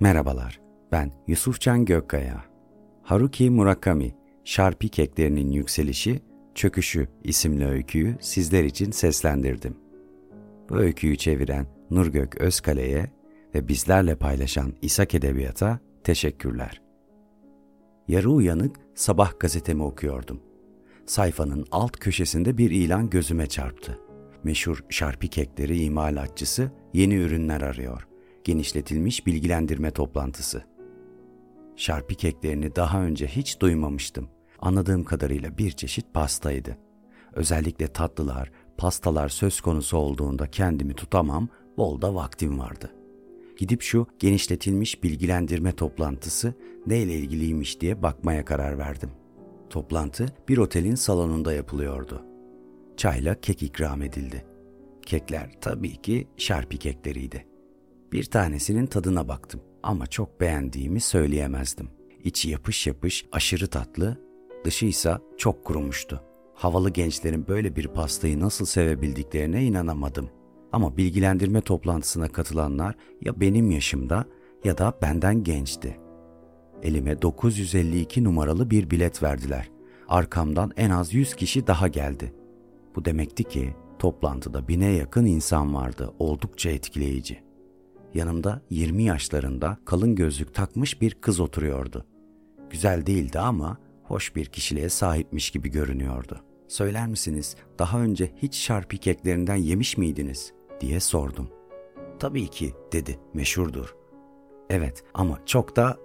[0.00, 0.60] Merhabalar,
[0.92, 2.44] ben Yusufcan Gökkaya.
[3.02, 6.20] Haruki Murakami, Şarpi Keklerinin Yükselişi,
[6.54, 9.76] Çöküşü isimli öyküyü sizler için seslendirdim.
[10.70, 13.10] Bu öyküyü çeviren Nurgök Özkale'ye
[13.54, 16.82] ve bizlerle paylaşan İshak Edebiyat'a teşekkürler.
[18.08, 20.40] Yarı uyanık sabah gazetemi okuyordum.
[21.06, 23.98] Sayfanın alt köşesinde bir ilan gözüme çarptı.
[24.44, 28.06] Meşhur Şarpi Kekleri imalatçısı yeni ürünler arıyor.
[28.44, 30.62] Genişletilmiş bilgilendirme toplantısı.
[31.76, 34.28] Şarpi keklerini daha önce hiç duymamıştım.
[34.58, 36.78] Anladığım kadarıyla bir çeşit pastaydı.
[37.32, 42.94] Özellikle tatlılar, pastalar söz konusu olduğunda kendimi tutamam, bol da vaktim vardı.
[43.56, 46.54] Gidip şu genişletilmiş bilgilendirme toplantısı
[46.86, 49.10] neyle ilgiliymiş diye bakmaya karar verdim.
[49.70, 52.24] Toplantı bir otelin salonunda yapılıyordu.
[52.96, 54.44] Çayla kek ikram edildi.
[55.06, 57.53] Kekler tabii ki şarpi kekleriydi.
[58.14, 61.88] Bir tanesinin tadına baktım ama çok beğendiğimi söyleyemezdim.
[62.24, 64.18] İçi yapış yapış, aşırı tatlı,
[64.64, 66.22] dışı ise çok kurumuştu.
[66.54, 70.30] Havalı gençlerin böyle bir pastayı nasıl sevebildiklerine inanamadım.
[70.72, 74.24] Ama bilgilendirme toplantısına katılanlar ya benim yaşımda
[74.64, 75.98] ya da benden gençti.
[76.82, 79.70] Elime 952 numaralı bir bilet verdiler.
[80.08, 82.34] Arkamdan en az 100 kişi daha geldi.
[82.96, 86.14] Bu demekti ki toplantıda bine yakın insan vardı.
[86.18, 87.53] Oldukça etkileyici.
[88.14, 92.06] Yanımda 20 yaşlarında kalın gözlük takmış bir kız oturuyordu.
[92.70, 96.40] Güzel değildi ama hoş bir kişiliğe sahipmiş gibi görünüyordu.
[96.68, 101.50] Söyler misiniz daha önce hiç şarpi keklerinden yemiş miydiniz diye sordum.
[102.18, 103.94] Tabii ki dedi meşhurdur.
[104.70, 105.98] Evet ama çok da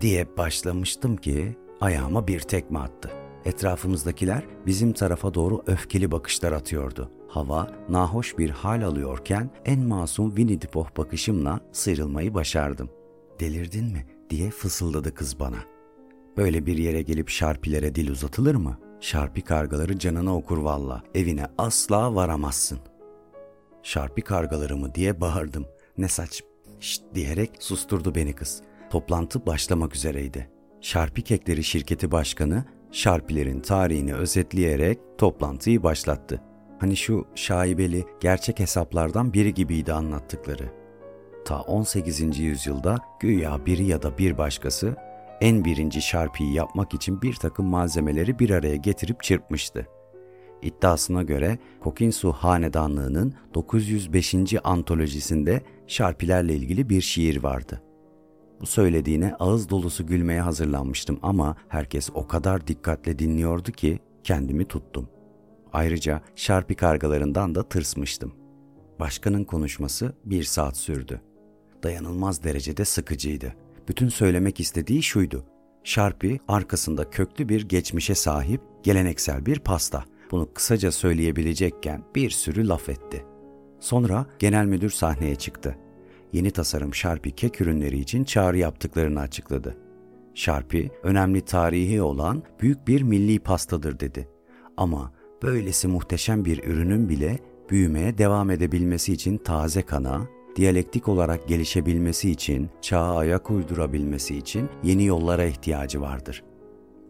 [0.00, 3.10] diye başlamıştım ki ayağıma bir tekme attı.
[3.44, 7.10] Etrafımızdakiler bizim tarafa doğru öfkeli bakışlar atıyordu.
[7.34, 12.90] Hava nahoş bir hal alıyorken en masum Winnie the Pooh bakışımla sıyrılmayı başardım.
[13.40, 15.56] Delirdin mi diye fısıldadı kız bana.
[16.36, 18.78] Böyle bir yere gelip şarpilere dil uzatılır mı?
[19.00, 21.02] Şarpi kargaları canına okur valla.
[21.14, 22.78] Evine asla varamazsın.
[23.82, 25.66] Şarpi kargaları mı diye bağırdım.
[25.98, 26.42] Ne saç
[26.80, 28.62] şşt diyerek susturdu beni kız.
[28.90, 30.50] Toplantı başlamak üzereydi.
[30.80, 36.42] Şarpi Kekleri şirketi başkanı Şarpilerin tarihini özetleyerek toplantıyı başlattı.
[36.84, 40.72] Hani şu şaibeli gerçek hesaplardan biri gibiydi anlattıkları.
[41.44, 42.38] Ta 18.
[42.38, 44.96] yüzyılda güya biri ya da bir başkası
[45.40, 49.86] en birinci şarpiyi yapmak için bir takım malzemeleri bir araya getirip çırpmıştı.
[50.62, 54.34] İddiasına göre Kokinsu Hanedanlığı'nın 905.
[54.64, 57.82] antolojisinde şarpilerle ilgili bir şiir vardı.
[58.60, 65.13] Bu söylediğine ağız dolusu gülmeye hazırlanmıştım ama herkes o kadar dikkatle dinliyordu ki kendimi tuttum.
[65.74, 68.34] Ayrıca şarpi kargalarından da tırsmıştım.
[69.00, 71.20] Başkanın konuşması bir saat sürdü.
[71.82, 73.54] Dayanılmaz derecede sıkıcıydı.
[73.88, 75.44] Bütün söylemek istediği şuydu.
[75.84, 80.04] Şarpi arkasında köklü bir geçmişe sahip geleneksel bir pasta.
[80.30, 83.24] Bunu kısaca söyleyebilecekken bir sürü laf etti.
[83.80, 85.78] Sonra genel müdür sahneye çıktı.
[86.32, 89.76] Yeni tasarım Şarpi kek ürünleri için çağrı yaptıklarını açıkladı.
[90.34, 94.28] Şarpi önemli tarihi olan büyük bir milli pastadır dedi.
[94.76, 95.12] Ama
[95.44, 97.38] böylesi muhteşem bir ürünün bile
[97.70, 105.04] büyümeye devam edebilmesi için taze kana, diyalektik olarak gelişebilmesi için, çağa ayak uydurabilmesi için yeni
[105.04, 106.42] yollara ihtiyacı vardır.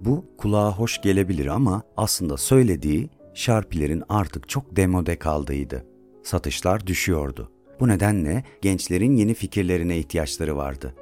[0.01, 5.87] Bu kulağa hoş gelebilir ama aslında söylediği şarpilerin artık çok demode kaldığıydı.
[6.23, 7.51] Satışlar düşüyordu.
[7.81, 10.95] Bu nedenle gençlerin yeni fikirlerine ihtiyaçları vardı.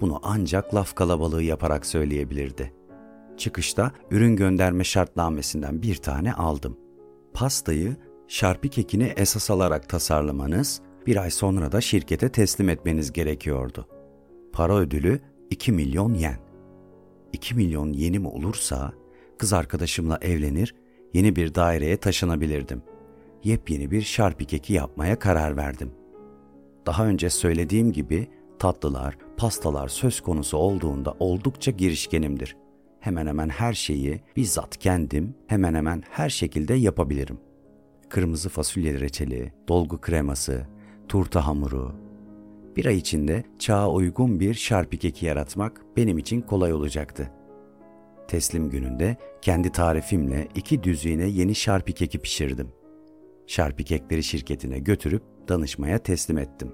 [0.00, 2.72] Bunu ancak laf kalabalığı yaparak söyleyebilirdi.
[3.36, 6.78] Çıkışta ürün gönderme şartnamesinden bir tane aldım.
[7.34, 7.96] Pastayı
[8.28, 13.88] şarpi kekini esas alarak tasarlamanız, bir ay sonra da şirkete teslim etmeniz gerekiyordu.
[14.52, 16.38] Para ödülü 2 milyon yen.
[17.32, 18.92] 2 milyon yenim olursa
[19.38, 20.74] kız arkadaşımla evlenir,
[21.14, 22.82] yeni bir daireye taşınabilirdim.
[23.44, 25.92] Yepyeni bir şarpi keki yapmaya karar verdim.
[26.86, 28.28] Daha önce söylediğim gibi
[28.58, 32.56] tatlılar, pastalar söz konusu olduğunda oldukça girişkenimdir.
[33.04, 37.38] Hemen hemen her şeyi bizzat kendim hemen hemen her şekilde yapabilirim.
[38.08, 40.66] Kırmızı fasulye reçeli, dolgu kreması,
[41.08, 41.94] turta hamuru.
[42.76, 47.30] Bir ay içinde çağa uygun bir şarpi keki yaratmak benim için kolay olacaktı.
[48.28, 52.68] Teslim gününde kendi tarifimle iki düzüğüne yeni şarpi keki pişirdim.
[53.46, 56.72] Şarpi kekleri şirketine götürüp danışmaya teslim ettim.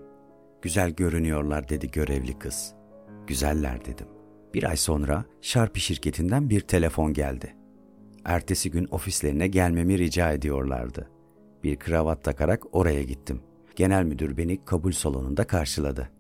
[0.63, 2.75] Güzel görünüyorlar dedi görevli kız.
[3.27, 4.20] Güzeller dedim.
[4.55, 7.57] Bir ay sonra Şarpi şirketinden bir telefon geldi.
[8.25, 11.11] Ertesi gün ofislerine gelmemi rica ediyorlardı.
[11.65, 13.41] Bir kravat takarak oraya gittim.
[13.77, 16.11] Genel müdür beni kabul salonunda karşıladı.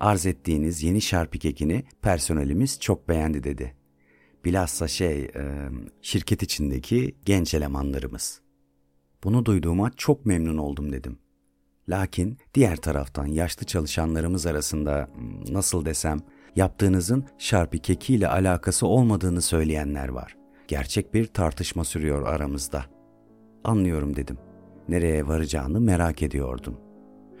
[0.00, 3.74] Arz ettiğiniz yeni şarpi kekini personelimiz çok beğendi dedi.
[4.44, 5.68] Bilhassa şey, e,
[6.02, 8.40] şirket içindeki genç elemanlarımız.
[9.24, 11.18] Bunu duyduğuma çok memnun oldum dedim.
[11.88, 16.20] Lakin diğer taraftan yaşlı çalışanlarımız arasında hmm, nasıl desem
[16.56, 20.36] yaptığınızın şarpi kekiyle alakası olmadığını söyleyenler var.
[20.68, 22.84] Gerçek bir tartışma sürüyor aramızda.
[23.64, 24.38] Anlıyorum dedim.
[24.88, 26.80] Nereye varacağını merak ediyordum.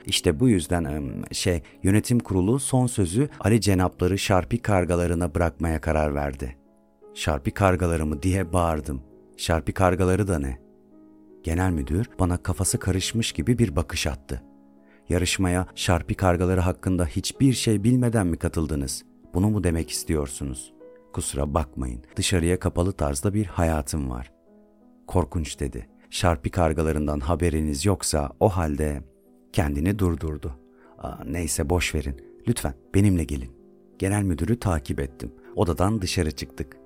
[0.06, 6.56] İşte bu yüzden şey yönetim kurulu son sözü Ali Cenapları Şarpi kargalarına bırakmaya karar verdi.
[7.14, 9.02] Şarpi kargaları mı diye bağırdım.
[9.36, 10.58] Şarpi kargaları da ne?
[11.42, 14.42] Genel müdür bana kafası karışmış gibi bir bakış attı.
[15.10, 19.04] Yarışmaya şarpi kargaları hakkında hiçbir şey bilmeden mi katıldınız?
[19.34, 20.72] Bunu mu demek istiyorsunuz?
[21.12, 22.02] Kusura bakmayın.
[22.16, 24.32] Dışarıya kapalı tarzda bir hayatım var.
[25.06, 25.88] Korkunç dedi.
[26.10, 29.02] Şarpi kargalarından haberiniz yoksa o halde
[29.52, 30.54] kendini durdurdu.
[30.98, 32.16] Aa, neyse boş verin.
[32.48, 33.52] Lütfen benimle gelin.
[33.98, 35.32] Genel müdürü takip ettim.
[35.56, 36.76] Odadan dışarı çıktık.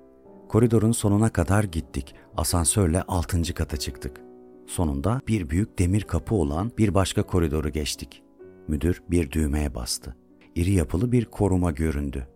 [0.49, 2.15] Koridorun sonuna kadar gittik.
[2.37, 4.24] Asansörle altıncı kata çıktık.
[4.67, 8.23] Sonunda bir büyük demir kapı olan bir başka koridoru geçtik.
[8.67, 10.15] Müdür bir düğmeye bastı.
[10.55, 12.27] İri yapılı bir koruma göründü.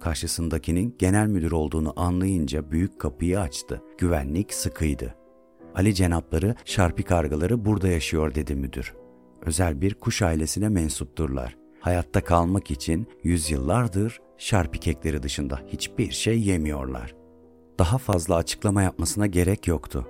[0.00, 3.82] Karşısındakinin genel müdür olduğunu anlayınca büyük kapıyı açtı.
[3.98, 5.14] Güvenlik sıkıydı.
[5.74, 8.94] Ali cenapları, şarpi kargaları burada yaşıyor dedi müdür.
[9.42, 11.56] Özel bir kuş ailesine mensupturlar.
[11.80, 17.14] Hayatta kalmak için yüzyıllardır şarpi kekleri dışında hiçbir şey yemiyorlar.
[17.78, 20.08] Daha fazla açıklama yapmasına gerek yoktu.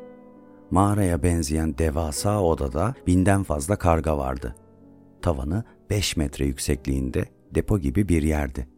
[0.70, 4.56] Mağaraya benzeyen devasa odada binden fazla karga vardı.
[5.22, 7.24] Tavanı 5 metre yüksekliğinde
[7.54, 8.68] depo gibi bir yerdi.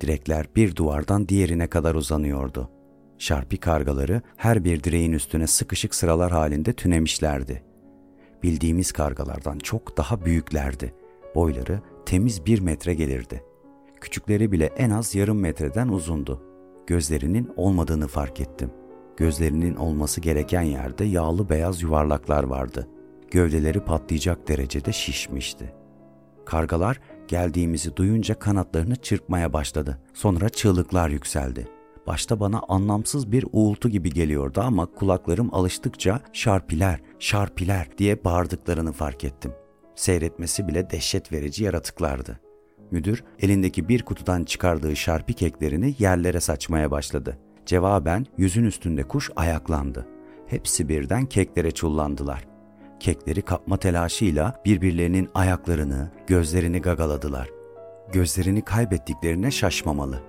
[0.00, 2.70] Direkler bir duvardan diğerine kadar uzanıyordu.
[3.18, 7.62] Şarpi kargaları her bir direğin üstüne sıkışık sıralar halinde tünemişlerdi.
[8.42, 10.94] Bildiğimiz kargalardan çok daha büyüklerdi.
[11.34, 13.44] Boyları temiz bir metre gelirdi.
[14.00, 16.42] Küçükleri bile en az yarım metreden uzundu.
[16.86, 18.70] Gözlerinin olmadığını fark ettim.
[19.16, 22.88] Gözlerinin olması gereken yerde yağlı beyaz yuvarlaklar vardı.
[23.30, 25.74] Gövdeleri patlayacak derecede şişmişti.
[26.46, 29.98] Kargalar geldiğimizi duyunca kanatlarını çırpmaya başladı.
[30.14, 31.68] Sonra çığlıklar yükseldi.
[32.06, 39.24] Başta bana anlamsız bir uğultu gibi geliyordu ama kulaklarım alıştıkça şarpiler, şarpiler diye bağırdıklarını fark
[39.24, 39.52] ettim.
[39.94, 42.40] Seyretmesi bile dehşet verici yaratıklardı.
[42.90, 47.38] Müdür elindeki bir kutudan çıkardığı şarpi keklerini yerlere saçmaya başladı.
[47.66, 50.06] Cevaben yüzün üstünde kuş ayaklandı.
[50.46, 52.46] Hepsi birden keklere çullandılar.
[53.00, 57.50] Kekleri kapma telaşıyla birbirlerinin ayaklarını, gözlerini gagaladılar.
[58.12, 60.22] Gözlerini kaybettiklerine şaşmamalı.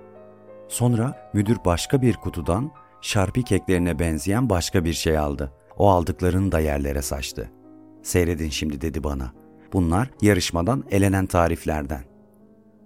[0.68, 2.70] Sonra müdür başka bir kutudan
[3.00, 5.52] şarpi keklerine benzeyen başka bir şey aldı.
[5.76, 7.50] O aldıklarını da yerlere saçtı.
[8.02, 9.32] Seyredin şimdi dedi bana.
[9.72, 12.04] Bunlar yarışmadan elenen tariflerden.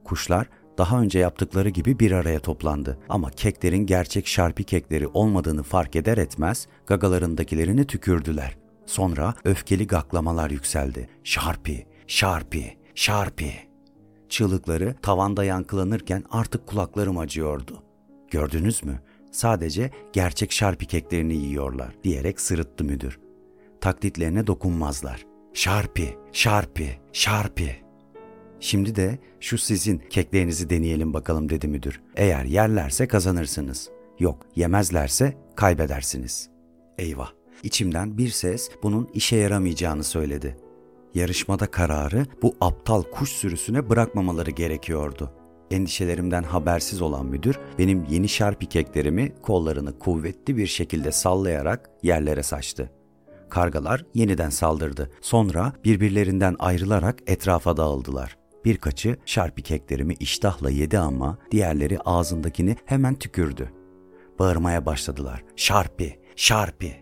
[0.05, 0.47] Kuşlar
[0.82, 2.99] daha önce yaptıkları gibi bir araya toplandı.
[3.08, 8.56] Ama keklerin gerçek şarpi kekleri olmadığını fark eder etmez gagalarındakilerini tükürdüler.
[8.87, 11.08] Sonra öfkeli gaklamalar yükseldi.
[11.25, 13.52] Şarpi, şarpi, şarpi.
[14.29, 17.82] Çığlıkları tavanda yankılanırken artık kulaklarım acıyordu.
[18.31, 19.00] Gördünüz mü?
[19.32, 23.19] Sadece gerçek şarpi keklerini yiyorlar diyerek sırıttı müdür.
[23.81, 25.26] Taklitlerine dokunmazlar.
[25.55, 27.81] Şarpi, şarpi, şarpi.
[28.62, 32.01] Şimdi de şu sizin keklerinizi deneyelim bakalım dedi müdür.
[32.17, 33.91] Eğer yerlerse kazanırsınız.
[34.19, 36.48] Yok yemezlerse kaybedersiniz.
[36.98, 37.31] Eyvah.
[37.63, 40.56] İçimden bir ses bunun işe yaramayacağını söyledi.
[41.15, 45.32] Yarışmada kararı bu aptal kuş sürüsüne bırakmamaları gerekiyordu.
[45.70, 52.91] Endişelerimden habersiz olan müdür benim yeni şarpi keklerimi kollarını kuvvetli bir şekilde sallayarak yerlere saçtı.
[53.51, 55.10] Kargalar yeniden saldırdı.
[55.20, 58.42] Sonra birbirlerinden ayrılarak etrafa dağıldılar.
[58.65, 63.73] Birkaçı şarpi keklerimi iştahla yedi ama diğerleri ağzındakini hemen tükürdü.
[64.39, 65.45] Bağırmaya başladılar.
[65.57, 66.97] Şarpi, şarpi.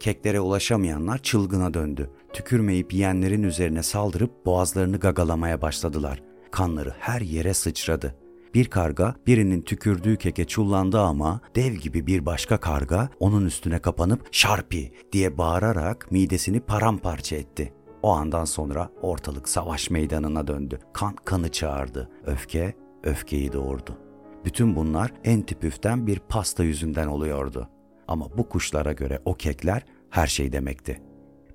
[0.00, 2.10] Keklere ulaşamayanlar çılgına döndü.
[2.32, 6.22] Tükürmeyip yiyenlerin üzerine saldırıp boğazlarını gagalamaya başladılar.
[6.50, 8.14] Kanları her yere sıçradı.
[8.54, 14.28] Bir karga birinin tükürdüğü keke çullandı ama dev gibi bir başka karga onun üstüne kapanıp
[14.32, 17.72] şarpi diye bağırarak midesini paramparça etti.
[18.02, 20.78] O andan sonra ortalık savaş meydanına döndü.
[20.92, 22.10] Kan kanı çağırdı.
[22.26, 23.98] Öfke öfkeyi doğurdu.
[24.44, 27.68] Bütün bunlar en tipüften bir pasta yüzünden oluyordu.
[28.08, 31.02] Ama bu kuşlara göre o kekler her şey demekti.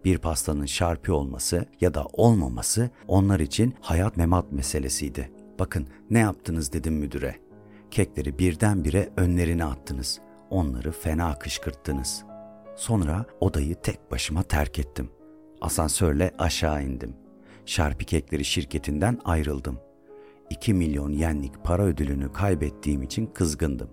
[0.06, 5.32] Bir pastanın şarpi olması ya da olmaması onlar için hayat memat meselesiydi.
[5.60, 7.36] Bakın ne yaptınız dedim müdüre.
[7.92, 10.20] Kekleri birdenbire önlerine attınız.
[10.50, 12.24] Onları fena kışkırttınız.
[12.76, 15.10] Sonra odayı tek başıma terk ettim.
[15.62, 17.16] Asansörle aşağı indim.
[17.66, 19.80] Şarpi Kekleri şirketinden ayrıldım.
[20.50, 23.90] 2 milyon yenlik para ödülünü kaybettiğim için kızgındım.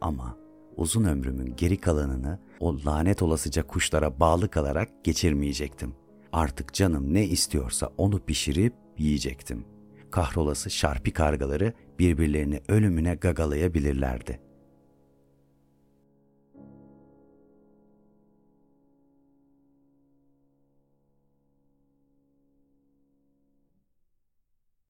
[0.00, 0.36] Ama
[0.76, 5.94] uzun ömrümün geri kalanını o lanet olasıca kuşlara bağlı kalarak geçirmeyecektim.
[6.32, 9.64] Artık canım ne istiyorsa onu pişirip yiyecektim.
[10.10, 14.40] Kahrolası şarpi kargaları birbirlerini ölümüne gagalayabilirlerdi.